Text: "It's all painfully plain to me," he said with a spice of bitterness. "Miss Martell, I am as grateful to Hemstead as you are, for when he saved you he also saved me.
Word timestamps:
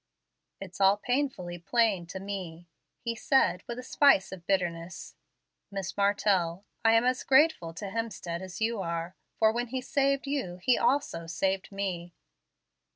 "It's 0.59 0.81
all 0.81 0.97
painfully 0.97 1.59
plain 1.59 2.07
to 2.07 2.19
me," 2.19 2.67
he 3.01 3.15
said 3.15 3.61
with 3.67 3.77
a 3.77 3.83
spice 3.83 4.31
of 4.31 4.47
bitterness. 4.47 5.13
"Miss 5.69 5.95
Martell, 5.95 6.65
I 6.83 6.93
am 6.93 7.05
as 7.05 7.23
grateful 7.23 7.71
to 7.75 7.85
Hemstead 7.91 8.41
as 8.41 8.61
you 8.61 8.81
are, 8.81 9.15
for 9.37 9.51
when 9.51 9.67
he 9.67 9.79
saved 9.79 10.25
you 10.25 10.55
he 10.63 10.75
also 10.75 11.27
saved 11.27 11.71
me. 11.71 12.15